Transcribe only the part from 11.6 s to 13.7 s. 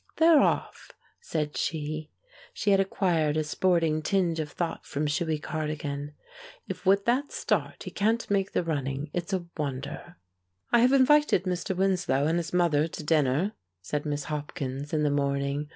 Winslow and his mother to dinner,"